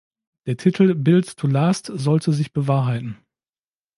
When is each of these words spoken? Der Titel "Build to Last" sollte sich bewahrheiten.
Der 0.47 0.57
Titel 0.57 0.95
"Build 0.95 1.37
to 1.37 1.45
Last" 1.45 1.85
sollte 1.93 2.33
sich 2.33 2.53
bewahrheiten. 2.53 3.19